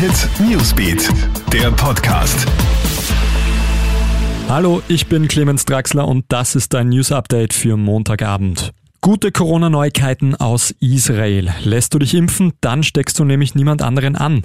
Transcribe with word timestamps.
Hit 0.00 0.30
Newsbeat, 0.40 1.10
der 1.52 1.70
Podcast. 1.72 2.46
Hallo, 4.48 4.80
ich 4.88 5.08
bin 5.08 5.28
Clemens 5.28 5.66
Draxler 5.66 6.08
und 6.08 6.24
das 6.28 6.54
ist 6.54 6.72
dein 6.72 6.88
News 6.88 7.12
Update 7.12 7.52
für 7.52 7.76
Montagabend. 7.76 8.72
Gute 9.02 9.32
Corona-Neuigkeiten 9.32 10.34
aus 10.34 10.74
Israel. 10.78 11.54
Lässt 11.64 11.94
du 11.94 11.98
dich 11.98 12.14
impfen, 12.14 12.52
dann 12.60 12.82
steckst 12.82 13.18
du 13.18 13.24
nämlich 13.24 13.54
niemand 13.54 13.80
anderen 13.80 14.14
an. 14.14 14.42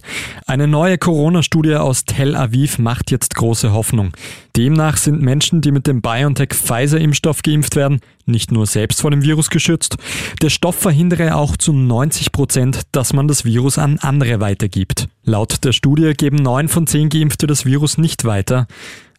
Eine 0.48 0.66
neue 0.66 0.98
Corona-Studie 0.98 1.76
aus 1.76 2.06
Tel 2.06 2.38
Aviv 2.38 2.80
macht 2.80 3.12
jetzt 3.12 3.36
große 3.36 3.74
Hoffnung. 3.74 4.14
Demnach 4.56 4.96
sind 4.96 5.22
Menschen, 5.22 5.60
die 5.60 5.74
mit 5.74 5.88
dem 5.88 6.02
BioNTech-Pfizer-Impfstoff 6.02 7.42
geimpft 7.42 7.76
werden, 7.76 8.00
nicht 8.26 8.54
nur 8.54 8.66
selbst 8.66 9.02
vor 9.02 9.12
dem 9.12 9.24
Virus 9.24 9.50
geschützt. 9.50 9.98
Der 10.42 10.50
Stoff 10.50 10.78
verhindere 10.78 11.36
auch 11.36 11.58
zu 11.58 11.74
90 11.74 12.32
Prozent, 12.32 12.84
dass 12.94 13.12
man 13.12 13.28
das 13.28 13.44
Virus 13.44 13.78
an 13.78 14.00
andere 14.00 14.40
weitergibt. 14.40 15.10
Laut 15.26 15.66
der 15.66 15.74
Studie 15.74 16.14
geben 16.14 16.38
neun 16.38 16.70
von 16.70 16.88
zehn 16.88 17.10
Geimpfte 17.10 17.46
das 17.46 17.66
Virus 17.66 17.98
nicht 17.98 18.24
weiter. 18.24 18.68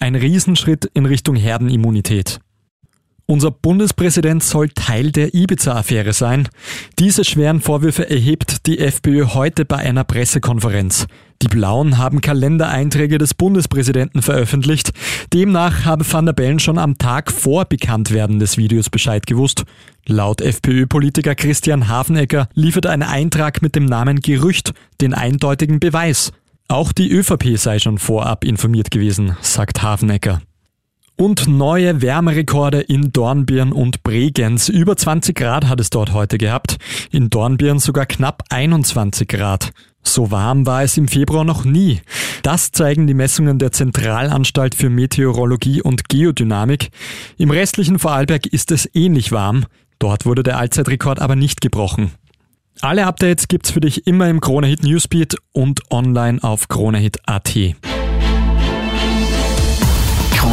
Ein 0.01 0.15
Riesenschritt 0.15 0.87
in 0.95 1.05
Richtung 1.05 1.37
Herdenimmunität. 1.37 2.41
Unser 3.29 3.51
Bundespräsident 3.51 4.45
soll 4.45 4.69
Teil 4.69 5.11
der 5.11 5.35
Ibiza-Affäre 5.35 6.13
sein. 6.13 6.49
Diese 7.01 7.25
schweren 7.25 7.61
Vorwürfe 7.61 8.09
erhebt 8.09 8.67
die 8.67 8.79
FPÖ 8.79 9.27
heute 9.35 9.65
bei 9.65 9.79
einer 9.79 10.05
Pressekonferenz. 10.05 11.09
Die 11.43 11.49
Blauen 11.49 11.99
haben 11.99 12.21
Kalendereinträge 12.21 13.19
des 13.19 13.35
Bundespräsidenten 13.35 14.23
veröffentlicht. 14.23 14.93
Demnach 15.35 15.85
habe 15.85 16.11
Van 16.11 16.25
der 16.25 16.35
Bellen 16.35 16.61
schon 16.61 16.79
am 16.79 16.99
Tag 16.99 17.33
vor 17.33 17.65
Bekanntwerden 17.65 18.39
des 18.39 18.59
Videos 18.59 18.91
Bescheid 18.91 19.27
gewusst. 19.27 19.65
Laut 20.07 20.41
FPÖ-Politiker 20.41 21.35
Christian 21.35 21.89
Hafenecker 21.89 22.49
liefert 22.55 22.87
ein 22.87 23.03
Eintrag 23.03 23.61
mit 23.61 23.75
dem 23.75 23.87
Namen 23.87 24.21
Gerücht 24.21 24.73
den 25.01 25.15
eindeutigen 25.15 25.81
Beweis. 25.81 26.33
Auch 26.69 26.93
die 26.93 27.11
ÖVP 27.11 27.57
sei 27.59 27.81
schon 27.81 27.99
vorab 27.99 28.45
informiert 28.45 28.93
gewesen, 28.93 29.37
sagt 29.41 29.83
Hafenecker. 29.83 30.43
Und 31.17 31.49
neue 31.49 32.03
Wärmerekorde 32.03 32.83
in 32.83 33.11
Dornbirn 33.11 33.73
und 33.73 34.03
Bregenz. 34.03 34.69
Über 34.69 34.97
20 34.97 35.35
Grad 35.35 35.67
hat 35.67 35.81
es 35.81 35.89
dort 35.89 36.13
heute 36.13 36.37
gehabt. 36.37 36.77
In 37.11 37.31
Dornbirn 37.31 37.79
sogar 37.79 38.05
knapp 38.05 38.43
21 38.51 39.27
Grad. 39.27 39.73
So 40.03 40.31
warm 40.31 40.67
war 40.67 40.83
es 40.83 40.97
im 40.99 41.09
Februar 41.09 41.45
noch 41.45 41.65
nie. 41.65 42.03
Das 42.43 42.71
zeigen 42.71 43.07
die 43.07 43.15
Messungen 43.15 43.59
der 43.59 43.73
Zentralanstalt 43.73 44.75
für 44.75 44.91
Meteorologie 44.91 45.81
und 45.81 46.11
Geodynamik. 46.11 46.91
Im 47.39 47.51
restlichen 47.51 47.99
Vorarlberg 47.99 48.47
ist 48.47 48.71
es 48.71 48.89
ähnlich 48.95 49.33
warm. 49.33 49.65
Dort 49.99 50.27
wurde 50.27 50.43
der 50.43 50.59
Allzeitrekord 50.59 51.21
aber 51.21 51.35
nicht 51.35 51.63
gebrochen. 51.63 52.13
Alle 52.83 53.07
Updates 53.07 53.49
gibt's 53.49 53.71
für 53.71 53.81
dich 53.81 54.07
immer 54.07 54.29
im 54.29 54.41
Kronehit 54.41 54.83
Newsbeat 54.83 55.37
und 55.53 55.81
online 55.91 56.43
auf 56.43 56.69
kronehit.at. 56.69 57.57